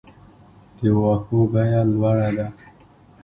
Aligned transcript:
د 0.77 0.79
واښو 0.99 1.39
بیه 1.51 1.81
لوړه 1.91 2.29
ده؟ 2.37 2.47